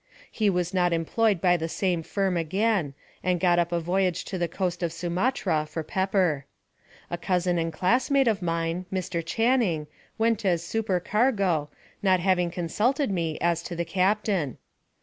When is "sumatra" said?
4.91-5.67